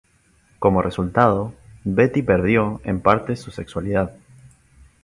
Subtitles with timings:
[0.57, 1.53] Como resultado,
[1.83, 4.15] Betty perdió en parte su sexualidad.